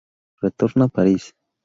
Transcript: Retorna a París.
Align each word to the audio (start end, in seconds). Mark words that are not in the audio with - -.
Retorna 0.45 0.87
a 0.87 0.91
París. 0.97 1.31